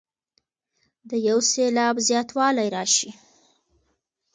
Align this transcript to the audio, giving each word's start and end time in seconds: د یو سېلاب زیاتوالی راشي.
د 1.09 1.11
یو 1.27 1.37
سېلاب 1.51 1.95
زیاتوالی 2.07 2.67
راشي. 2.75 3.09